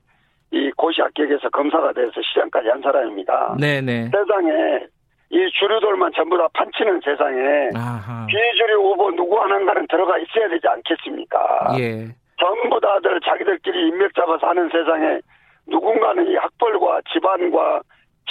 이 0.53 0.71
고시 0.77 1.01
합격에서 1.03 1.51
검사가 1.51 1.93
돼서 1.93 2.13
시장까지 2.23 2.69
한 2.69 2.81
사람입니다. 2.81 3.57
네네. 3.61 4.11
세상에 4.11 4.87
이 5.31 5.49
주류들만 5.59 6.13
전부 6.15 6.37
다 6.37 6.49
판치는 6.53 7.01
세상에 7.05 7.71
아하. 7.75 8.27
비주류 8.27 8.75
후보 8.83 9.11
누구 9.13 9.41
하나인가는 9.41 9.87
들어가 9.87 10.19
있어야 10.19 10.49
되지 10.49 10.67
않겠습니까? 10.67 11.77
예. 11.79 12.09
전부 12.37 12.81
다들 12.81 13.21
자기들끼리 13.21 13.89
인맥 13.89 14.13
잡아서 14.15 14.49
하는 14.49 14.69
세상에 14.71 15.21
누군가는 15.69 16.27
이 16.27 16.35
학벌과 16.35 17.03
집안과 17.13 17.81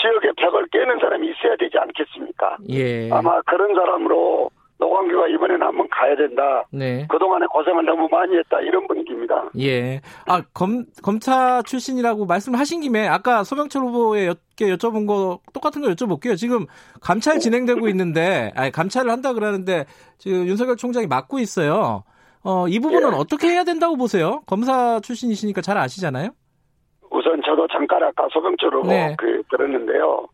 지역의 0.02 0.34
벽을 0.38 0.66
깨는 0.72 1.00
사람이 1.00 1.28
있어야 1.30 1.56
되지 1.58 1.78
않겠습니까? 1.78 2.58
예. 2.70 3.10
아마 3.12 3.42
그런 3.44 3.74
사람으로 3.76 4.50
노광규가 4.80 5.28
이번에는 5.28 5.62
한번 5.62 5.88
가야 5.90 6.16
된다. 6.16 6.64
네. 6.72 7.06
그동안에 7.10 7.46
고생을 7.48 7.86
너무 7.86 8.08
많이 8.10 8.36
했다. 8.38 8.60
이런 8.62 8.88
분위기입니다. 8.88 9.50
예. 9.60 10.00
아, 10.26 10.42
검, 10.54 10.86
검사 11.04 11.62
출신이라고 11.64 12.26
말씀하신 12.26 12.82
김에 12.82 13.06
아까 13.08 13.44
소명철 13.44 13.82
후보에게 13.84 14.36
여쭤본 14.58 15.06
거 15.06 15.40
똑같은 15.54 15.82
거 15.82 15.90
여쭤볼게요. 15.90 16.38
지금 16.38 16.66
감찰 17.02 17.40
진행되고 17.40 17.88
있는데, 17.90 18.52
아니, 18.56 18.72
감찰을 18.72 19.12
한다 19.12 19.34
그러는데 19.34 19.86
지금 20.18 20.48
윤석열 20.48 20.78
총장이 20.78 21.08
맡고 21.08 21.40
있어요. 21.40 22.04
어, 22.42 22.68
이 22.70 22.80
부분은 22.80 23.12
예. 23.12 23.16
어떻게 23.18 23.50
해야 23.50 23.66
된다고 23.66 23.98
보세요? 23.98 24.42
검사 24.48 25.02
출신이시니까 25.02 25.62
잘 25.62 25.78
아시잖아요? 25.78 26.30
우선 27.12 27.42
저도 27.46 27.68
잠깐 27.68 28.02
아까 28.04 28.28
소명철 28.32 28.74
후보 28.74 28.88
네. 28.88 29.14
그, 29.18 29.44
들었는데요. 29.52 30.26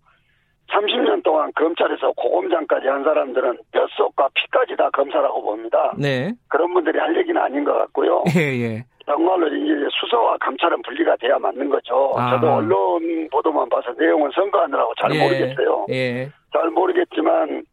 30년 0.75 1.23
동안 1.23 1.51
검찰에서 1.55 2.11
고검장까지 2.13 2.87
한 2.87 3.03
사람들은 3.03 3.57
뼛속과 3.71 4.29
피까지 4.33 4.75
다 4.75 4.89
검사라고 4.91 5.41
봅니다. 5.41 5.93
네. 5.97 6.31
그런 6.49 6.73
분들이 6.73 6.99
할 6.99 7.15
얘기는 7.17 7.39
아닌 7.41 7.63
것 7.63 7.73
같고요. 7.73 8.23
예, 8.35 8.41
예. 8.41 8.83
정말로 9.05 9.47
이제 9.47 9.87
수사와 9.91 10.35
감찰은 10.39 10.81
분리가 10.81 11.15
돼야 11.17 11.37
맞는 11.37 11.69
거죠. 11.69 12.11
아. 12.17 12.31
저도 12.31 12.53
언론 12.55 13.29
보도만 13.31 13.69
봐서 13.69 13.93
내용은 13.97 14.29
선거하느라고 14.33 14.93
잘 14.99 15.13
예, 15.13 15.19
모르겠어요. 15.23 15.85
예. 15.91 16.29
잘 16.51 16.69
모르겠지만 16.71 17.63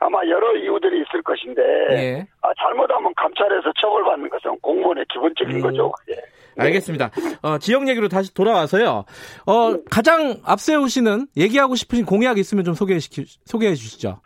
아마 0.00 0.18
여러 0.26 0.54
이유들이 0.56 1.02
있을 1.02 1.22
것인데 1.22 1.62
예. 1.92 2.26
아, 2.42 2.50
잘못하면 2.58 3.12
감찰에서 3.16 3.72
처벌받는 3.80 4.28
것은 4.30 4.58
공무원의 4.60 5.04
기본적인 5.12 5.56
음. 5.56 5.62
거죠. 5.62 5.92
예. 6.10 6.14
알겠습니다. 6.60 7.10
어, 7.42 7.58
지역 7.58 7.88
얘기로 7.88 8.08
다시 8.08 8.34
돌아와서요. 8.34 9.04
어, 9.46 9.76
가장 9.90 10.36
앞세우시는 10.44 11.26
얘기하고 11.36 11.74
싶으신 11.74 12.04
공약 12.04 12.38
있으면 12.38 12.64
좀 12.64 12.74
소개해, 12.74 12.98
소개해 13.44 13.74
주시죠. 13.74 14.20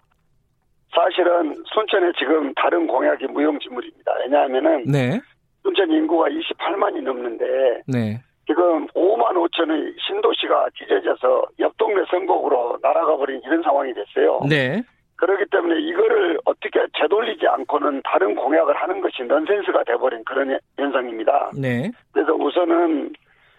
사실은 0.95 1.55
순천에 1.75 2.13
지금 2.19 2.55
다른 2.55 2.87
공약이 2.87 3.27
무용지물입니다. 3.27 4.13
왜냐하면은 4.21 4.85
네. 4.85 5.21
순천 5.63 5.91
인구가 5.91 6.29
28만이 6.29 7.03
넘는데 7.03 7.45
네. 7.87 8.21
지금 8.47 8.87
5만 8.89 9.33
5천의 9.33 9.95
신도시가 10.07 10.69
찢어져서 10.79 11.47
옆 11.61 11.77
동네 11.79 12.03
선곡으로 12.11 12.79
날아가 12.83 13.17
버린 13.17 13.41
이런 13.45 13.63
상황이 13.63 13.93
됐어요. 13.95 14.41
네. 14.49 14.83
그렇기 15.17 15.45
때문에 15.51 15.81
이거를 15.81 16.39
어떻게 16.45 16.81
되돌리지 16.93 17.47
않고는 17.47 18.03
다른 18.05 18.35
공약을 18.35 18.75
하는 18.75 19.01
것이 19.01 19.23
넌센스가 19.23 19.85
돼버린 19.85 20.25
그런 20.25 20.59
현상입니다. 20.77 21.51
네. 21.57 21.91
그래서 22.13 22.35
우선은 22.35 23.13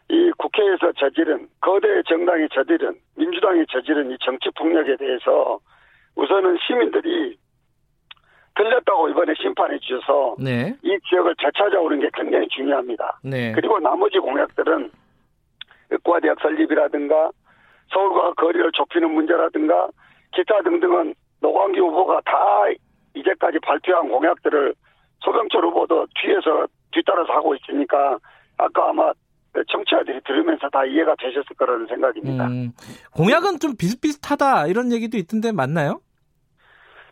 이 0.10 0.32
국회에서 0.38 0.92
저지른 0.98 1.48
거대 1.62 2.04
정당이 2.04 2.48
저지른 2.54 2.96
민주당이 3.16 3.66
저지른 3.72 4.12
이 4.12 4.18
정치 4.22 4.50
폭력에 4.58 4.98
대해서 4.98 5.60
우선은 6.16 6.58
시민들이 6.68 7.38
틀렸다고 8.56 9.10
이번에 9.10 9.34
심판해 9.42 9.78
주셔서 9.80 10.36
네. 10.40 10.76
이 10.82 10.98
지역을 11.10 11.36
되찾아오는 11.38 12.00
게 12.00 12.10
굉장히 12.14 12.48
중요합니다. 12.50 13.20
네. 13.24 13.52
그리고 13.54 13.80
나머지 13.80 14.20
공약들은 14.20 14.92
의과대학 15.90 16.40
설립이라든가 16.42 17.32
서울과 17.92 18.34
거리를 18.34 18.72
좁히는 18.74 19.12
문제라든가 19.12 19.90
기타 20.34 20.62
등등은 20.62 21.14
노광기 21.46 21.80
후보가 21.80 22.22
다 22.26 22.34
이제까지 23.14 23.60
발표한 23.60 24.10
공약들을 24.10 24.74
소병철 25.20 25.64
후보도 25.66 26.08
뒤에서 26.20 26.68
뒤따라서 26.92 27.34
하고 27.34 27.56
있으니까 27.56 28.18
아까 28.58 28.90
아마 28.90 29.12
청취자들이 29.72 30.22
들으면서 30.26 30.68
다 30.70 30.84
이해가 30.86 31.16
되셨을 31.20 31.56
거라는 31.56 31.86
생각입니다. 31.88 32.48
음, 32.48 32.72
공약은 33.14 33.60
좀 33.60 33.78
비슷비슷하다 33.78 34.68
이런 34.68 34.92
얘기도 34.92 35.18
있던데 35.18 35.52
맞나요? 35.52 36.02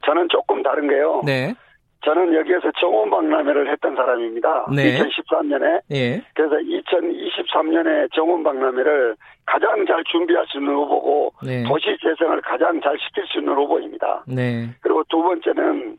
저는 0.05 0.27
조금 0.29 0.63
다른 0.63 0.89
게요. 0.89 1.21
네. 1.23 1.53
저는 2.03 2.33
여기에서 2.33 2.69
정원 2.79 3.09
박람회를 3.09 3.71
했던 3.71 3.95
사람입니다. 3.95 4.67
네. 4.75 4.97
2013년에. 4.97 5.81
예. 5.91 6.21
그래서 6.33 6.55
2023년에 6.55 8.11
정원 8.13 8.43
박람회를 8.43 9.15
가장 9.45 9.85
잘 9.85 10.03
준비할 10.03 10.45
수 10.47 10.57
있는 10.57 10.73
후보고 10.73 11.33
네. 11.43 11.63
도시 11.63 11.97
재생을 12.01 12.41
가장 12.41 12.79
잘 12.81 12.97
시킬 12.99 13.25
수 13.27 13.39
있는 13.39 13.53
후보입니다. 13.53 14.23
네. 14.27 14.67
그리고 14.81 15.03
두 15.09 15.21
번째는 15.21 15.97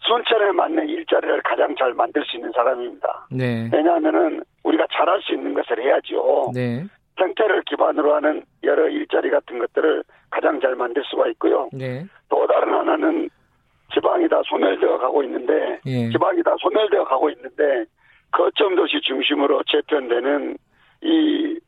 순천에 0.00 0.52
맞는 0.52 0.88
일자리를 0.88 1.42
가장 1.42 1.74
잘 1.76 1.92
만들 1.94 2.24
수 2.24 2.36
있는 2.36 2.50
사람입니다. 2.52 3.26
네. 3.30 3.68
왜냐하면은 3.72 4.42
우리가 4.62 4.86
잘할 4.92 5.20
수 5.22 5.34
있는 5.34 5.52
것을 5.54 5.82
해야죠. 5.82 6.52
네. 6.54 6.84
생태를 7.18 7.62
기반으로 7.66 8.14
하는 8.14 8.42
여러 8.62 8.88
일자리 8.88 9.30
같은 9.30 9.58
것들을 9.58 10.02
가장 10.30 10.60
잘 10.60 10.74
만들 10.74 11.02
수가 11.04 11.28
있고요. 11.28 11.68
네. 11.72 12.04
또 12.28 12.46
다른 12.46 12.74
하나는 12.74 13.28
지방이 13.94 14.28
다 14.28 14.40
소멸되어 14.44 14.98
가고 14.98 15.22
있는데 15.22 15.80
예. 15.86 16.10
지방이 16.10 16.42
다 16.42 16.54
소멸되어 16.60 17.04
가고 17.04 17.30
있는데 17.30 17.84
거점 18.32 18.74
도시 18.74 19.00
중심으로 19.00 19.62
재편되는 19.70 20.58
이 21.02 21.58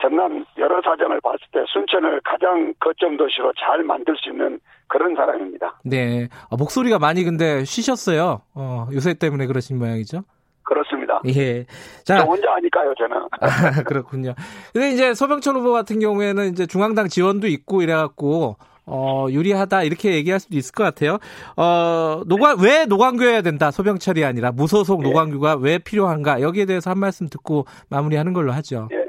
전남 0.00 0.44
여러 0.58 0.82
사정을 0.82 1.20
봤을 1.22 1.38
때 1.52 1.64
순천을 1.72 2.20
가장 2.24 2.74
거점 2.78 3.16
도시로 3.16 3.52
잘 3.58 3.82
만들 3.82 4.14
수 4.16 4.30
있는 4.30 4.60
그런 4.86 5.14
사람입니다. 5.14 5.80
네. 5.84 6.28
아, 6.50 6.56
목소리가 6.56 6.98
많이 6.98 7.24
근데 7.24 7.64
쉬셨어요. 7.64 8.42
어, 8.54 8.86
요새 8.92 9.14
때문에 9.14 9.46
그러신 9.46 9.78
모양이죠? 9.78 10.22
그렇습니다. 10.62 11.20
예. 11.26 11.64
자. 12.04 12.22
혼자 12.22 12.52
하니까요, 12.54 12.94
저는. 12.98 13.16
아, 13.40 13.82
그렇군요. 13.84 14.34
근데 14.72 14.90
이제 14.90 15.14
소병철 15.14 15.54
후보 15.56 15.72
같은 15.72 16.00
경우에는 16.00 16.48
이제 16.48 16.66
중앙당 16.66 17.08
지원도 17.08 17.46
있고 17.46 17.82
이래갖고, 17.82 18.56
어, 18.86 19.26
유리하다, 19.30 19.82
이렇게 19.84 20.14
얘기할 20.14 20.40
수도 20.40 20.56
있을 20.56 20.72
것 20.72 20.84
같아요. 20.84 21.18
어, 21.56 22.22
노관, 22.26 22.56
왜 22.62 22.86
노광교여야 22.86 23.42
된다, 23.42 23.70
소병철이 23.70 24.24
아니라 24.24 24.52
무소속 24.52 25.04
예. 25.04 25.08
노광규가 25.08 25.56
왜 25.60 25.78
필요한가, 25.78 26.40
여기에 26.40 26.66
대해서 26.66 26.90
한 26.90 26.98
말씀 26.98 27.28
듣고 27.28 27.64
마무리하는 27.90 28.32
걸로 28.32 28.52
하죠. 28.52 28.88
예. 28.92 29.04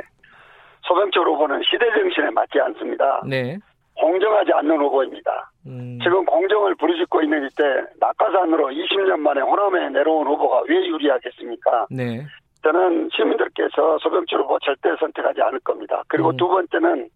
소병철 0.88 1.27
후보는 1.27 1.62
시대 1.63 1.86
정신에 1.91 2.29
맞지 2.32 2.60
않습니다. 2.60 3.22
네. 3.27 3.58
공정하지 3.96 4.51
않는 4.53 4.77
후보입니다. 4.77 5.51
음. 5.67 5.98
지금 6.03 6.25
공정을 6.25 6.75
부르짖고 6.75 7.22
있는 7.24 7.48
이때 7.48 7.63
낙하산으로 8.00 8.67
20년 8.67 9.17
만에 9.20 9.41
호남에 9.41 9.89
내려온 9.89 10.27
후보가 10.27 10.63
왜 10.67 10.75
유리하겠습니까? 10.75 11.88
네. 11.89 12.25
저는 12.63 13.10
시민들께서 13.15 13.98
소병철 14.00 14.41
후보 14.41 14.60
절대 14.60 14.89
선택하지 15.00 15.41
않을 15.41 15.60
겁니다. 15.60 16.04
그리고 16.08 16.30
음. 16.30 16.38
두 16.38 16.47
번째는 16.47 17.10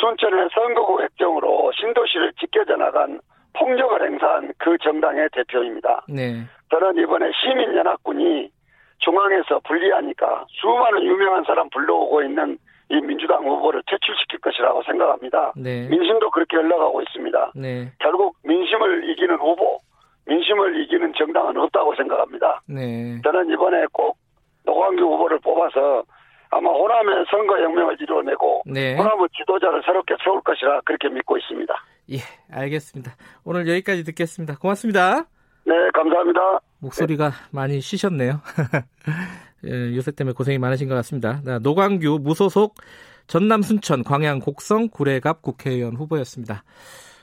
순천의 0.00 0.48
선거구 0.54 1.02
획정으로 1.02 1.72
신도시를 1.72 2.32
지켜져 2.34 2.76
나간 2.76 3.20
폭력을 3.54 4.00
행사한 4.02 4.52
그 4.58 4.78
정당의 4.78 5.28
대표입니다. 5.32 6.04
네. 6.08 6.44
저는 6.70 7.02
이번에 7.02 7.30
시민연합군이 7.32 8.50
중앙에서 8.98 9.60
분리하니까 9.64 10.44
수많은 10.48 11.02
유명한 11.02 11.44
사람 11.44 11.68
불러오고 11.70 12.22
있는 12.22 12.58
이 12.90 13.00
민주당 13.00 13.44
후보를 13.44 13.82
퇴출시킬 13.86 14.40
것이라고 14.40 14.82
생각합니다. 14.84 15.52
네. 15.56 15.88
민심도 15.88 16.30
그렇게 16.30 16.56
흘러가고 16.56 17.02
있습니다. 17.02 17.52
네. 17.56 17.92
결국 17.98 18.36
민심을 18.44 19.10
이기는 19.10 19.36
후보, 19.36 19.78
민심을 20.26 20.80
이기는 20.82 21.12
정당은 21.14 21.56
없다고 21.56 21.94
생각합니다. 21.96 22.62
네. 22.66 23.20
저는 23.22 23.50
이번에 23.50 23.84
꼭 23.92 24.16
노광규 24.64 25.02
후보를 25.02 25.38
뽑아서 25.40 26.04
아마 27.08 27.14
호남의 27.14 27.24
선거혁명을 27.30 27.96
이루어내고 28.00 28.62
네. 28.66 28.96
호남의 28.96 29.28
지도자를 29.36 29.82
새롭게 29.84 30.14
세울 30.22 30.40
것이라 30.42 30.82
그렇게 30.84 31.08
믿고 31.08 31.36
있습니다. 31.38 31.74
예, 32.12 32.18
알겠습니다. 32.50 33.12
오늘 33.44 33.68
여기까지 33.68 34.04
듣겠습니다. 34.04 34.56
고맙습니다. 34.58 35.26
네, 35.64 35.74
감사합니다. 35.94 36.60
목소리가 36.80 37.30
네. 37.30 37.34
많이 37.50 37.80
쉬셨네요. 37.80 38.40
예, 39.66 39.96
요새 39.96 40.12
때문에 40.12 40.34
고생이 40.34 40.58
많으신 40.58 40.88
것 40.88 40.94
같습니다. 40.96 41.40
노광규 41.62 42.20
무소속 42.22 42.74
전남 43.26 43.62
순천 43.62 44.04
광양 44.04 44.40
곡성 44.40 44.88
구례갑 44.88 45.42
국회의원 45.42 45.96
후보였습니다. 45.96 46.62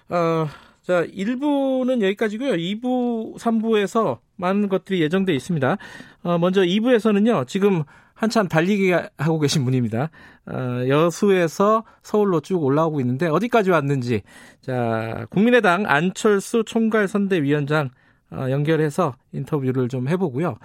어, 0.10 0.46
자, 0.82 1.04
1부는 1.04 2.04
여기까지고요. 2.04 2.52
2부, 2.54 3.40
3부에서 3.40 4.20
많은 4.36 4.70
것들이 4.70 5.02
예정돼 5.02 5.34
있습니다. 5.34 5.78
어, 6.24 6.38
먼저 6.38 6.62
2부에서는요. 6.62 7.48
지금 7.48 7.84
한참 8.16 8.48
달리기 8.48 8.94
하고 9.18 9.40
계신 9.40 9.66
분입니다. 9.66 10.10
어, 10.48 10.88
여수에서 10.88 11.84
서울로 12.02 12.40
쭉 12.40 12.64
올라오고 12.64 13.02
있는데 13.02 13.28
어디까지 13.28 13.72
왔는지 13.72 14.22
자 14.62 15.28
국민의당 15.30 15.86
안철수 15.86 16.64
총괄 16.66 17.08
선대위원장 17.08 17.90
어, 18.32 18.48
연결해서 18.50 19.16
인터뷰를 19.34 19.90
좀 19.90 20.08
해보고요. 20.08 20.58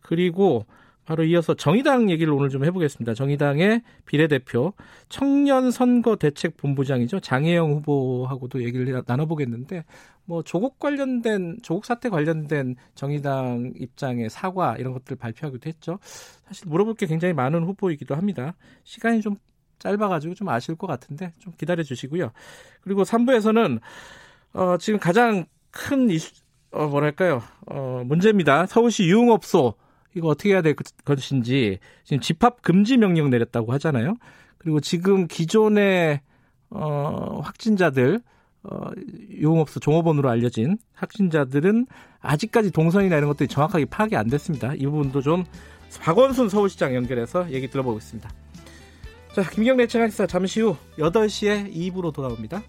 그리고 0.00 0.66
바로 1.08 1.24
이어서 1.24 1.54
정의당 1.54 2.10
얘기를 2.10 2.30
오늘 2.34 2.50
좀 2.50 2.66
해보겠습니다. 2.66 3.14
정의당의 3.14 3.80
비례대표 4.04 4.74
청년 5.08 5.70
선거 5.70 6.16
대책 6.16 6.58
본부장이죠 6.58 7.20
장혜영 7.20 7.76
후보하고도 7.76 8.62
얘기를 8.62 9.02
나눠보겠는데 9.06 9.86
뭐 10.26 10.42
조국 10.42 10.78
관련된 10.78 11.60
조국 11.62 11.86
사태 11.86 12.10
관련된 12.10 12.76
정의당 12.94 13.72
입장의 13.76 14.28
사과 14.28 14.76
이런 14.76 14.92
것들을 14.92 15.16
발표하기도 15.16 15.66
했죠. 15.66 15.98
사실 16.46 16.68
물어볼 16.68 16.92
게 16.96 17.06
굉장히 17.06 17.32
많은 17.32 17.64
후보이기도 17.64 18.14
합니다. 18.14 18.54
시간이 18.84 19.22
좀 19.22 19.36
짧아가지고 19.78 20.34
좀 20.34 20.50
아실 20.50 20.74
것 20.74 20.86
같은데 20.86 21.32
좀 21.38 21.54
기다려 21.56 21.82
주시고요. 21.84 22.32
그리고 22.82 23.04
3부에서는 23.04 23.80
어, 24.52 24.76
지금 24.76 25.00
가장 25.00 25.46
큰 25.70 26.10
이슈, 26.10 26.34
어, 26.70 26.86
뭐랄까요, 26.86 27.42
어, 27.66 28.02
문제입니다. 28.04 28.66
서울시 28.66 29.08
유흥업소 29.08 29.72
이거 30.14 30.28
어떻게 30.28 30.50
해야 30.50 30.62
될 30.62 30.74
것인지 31.04 31.78
지금 32.04 32.20
집합 32.20 32.62
금지 32.62 32.96
명령 32.96 33.30
내렸다고 33.30 33.72
하잖아요. 33.74 34.16
그리고 34.58 34.80
지금 34.80 35.26
기존의 35.26 36.20
어, 36.70 37.40
확진자들 37.42 38.20
어, 38.64 38.90
유흥업소 39.30 39.80
종업원으로 39.80 40.28
알려진 40.28 40.78
확진자들은 40.94 41.86
아직까지 42.20 42.72
동선이나 42.72 43.16
이런 43.16 43.28
것들이 43.28 43.48
정확하게 43.48 43.86
파악이 43.86 44.16
안 44.16 44.28
됐습니다. 44.28 44.74
이 44.74 44.84
부분도 44.84 45.22
좀 45.22 45.44
박원순 46.00 46.48
서울시장 46.48 46.94
연결해서 46.94 47.50
얘기 47.50 47.68
들어보겠습니다. 47.68 48.30
자, 49.34 49.42
김경래 49.50 49.86
채널사 49.86 50.26
잠시 50.26 50.60
후 50.60 50.76
8시에 50.98 51.72
2부로 51.72 52.12
돌아옵니다. 52.12 52.62